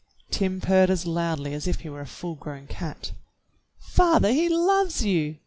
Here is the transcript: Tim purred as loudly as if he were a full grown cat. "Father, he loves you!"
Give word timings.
Tim 0.31 0.61
purred 0.61 0.89
as 0.89 1.05
loudly 1.05 1.53
as 1.53 1.67
if 1.67 1.81
he 1.81 1.89
were 1.89 2.01
a 2.01 2.07
full 2.07 2.33
grown 2.33 2.65
cat. 2.65 3.11
"Father, 3.77 4.31
he 4.33 4.49
loves 4.49 5.03
you!" 5.05 5.37